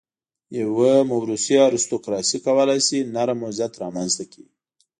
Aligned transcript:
یوه 0.59 0.93
موروثي 1.09 1.55
ارستوکراسي 1.67 2.37
کولای 2.45 2.79
شي 2.87 2.99
نرم 3.15 3.39
وضعیت 3.47 3.73
رامنځته 3.83 4.23
کړي. 4.31 4.45